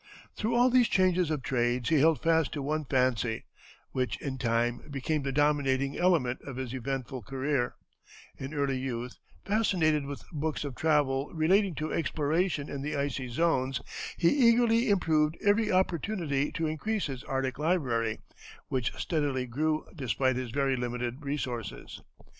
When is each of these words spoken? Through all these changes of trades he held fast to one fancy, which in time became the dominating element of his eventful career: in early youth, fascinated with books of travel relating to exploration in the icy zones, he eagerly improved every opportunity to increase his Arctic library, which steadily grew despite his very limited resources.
Through 0.35 0.55
all 0.55 0.71
these 0.71 0.87
changes 0.87 1.29
of 1.29 1.43
trades 1.43 1.89
he 1.89 1.99
held 1.99 2.23
fast 2.23 2.51
to 2.53 2.63
one 2.63 2.85
fancy, 2.85 3.45
which 3.91 4.19
in 4.19 4.39
time 4.39 4.81
became 4.89 5.21
the 5.21 5.31
dominating 5.31 5.95
element 5.95 6.41
of 6.41 6.55
his 6.55 6.73
eventful 6.73 7.21
career: 7.21 7.75
in 8.35 8.51
early 8.51 8.79
youth, 8.79 9.19
fascinated 9.45 10.07
with 10.07 10.23
books 10.31 10.63
of 10.63 10.73
travel 10.73 11.29
relating 11.35 11.75
to 11.75 11.93
exploration 11.93 12.67
in 12.67 12.81
the 12.81 12.95
icy 12.95 13.27
zones, 13.27 13.79
he 14.17 14.29
eagerly 14.29 14.89
improved 14.89 15.37
every 15.45 15.71
opportunity 15.71 16.51
to 16.53 16.65
increase 16.65 17.05
his 17.05 17.23
Arctic 17.25 17.59
library, 17.59 18.17
which 18.69 18.91
steadily 18.95 19.45
grew 19.45 19.85
despite 19.95 20.35
his 20.35 20.49
very 20.49 20.75
limited 20.75 21.23
resources. 21.23 22.01